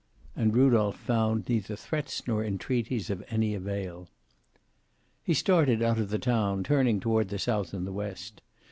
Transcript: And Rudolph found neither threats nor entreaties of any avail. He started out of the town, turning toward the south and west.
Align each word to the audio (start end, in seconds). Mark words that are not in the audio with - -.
And 0.35 0.55
Rudolph 0.57 0.97
found 0.97 1.47
neither 1.47 1.75
threats 1.75 2.25
nor 2.27 2.43
entreaties 2.43 3.11
of 3.11 3.23
any 3.29 3.53
avail. 3.53 4.09
He 5.21 5.35
started 5.35 5.83
out 5.83 5.99
of 5.99 6.09
the 6.09 6.17
town, 6.17 6.63
turning 6.63 6.99
toward 6.99 7.27
the 7.29 7.37
south 7.37 7.71
and 7.71 7.87
west. 7.87 8.41